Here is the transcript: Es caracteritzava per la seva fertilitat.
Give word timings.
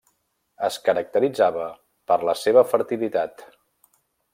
Es 0.69 0.79
caracteritzava 0.87 1.67
per 2.13 2.19
la 2.31 2.37
seva 2.47 2.67
fertilitat. 2.75 3.49